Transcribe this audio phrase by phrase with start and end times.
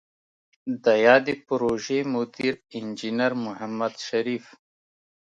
[0.83, 4.45] د یادې پروژې مدیر انجنیر محمد شریف